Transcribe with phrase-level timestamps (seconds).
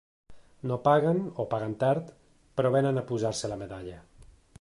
[0.69, 2.09] No paguen, o paguen tard,
[2.61, 3.99] però vénen a posar-se la medalla.